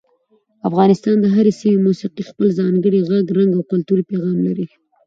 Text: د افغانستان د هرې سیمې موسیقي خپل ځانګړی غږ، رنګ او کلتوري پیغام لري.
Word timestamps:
د 0.59 0.61
افغانستان 0.69 1.15
د 1.19 1.25
هرې 1.35 1.51
سیمې 1.61 1.79
موسیقي 1.87 2.23
خپل 2.29 2.47
ځانګړی 2.59 2.99
غږ، 3.09 3.25
رنګ 3.37 3.51
او 3.57 3.63
کلتوري 3.71 4.03
پیغام 4.11 4.37
لري. 4.47 4.65